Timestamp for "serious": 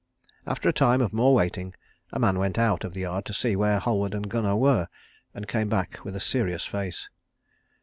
6.19-6.65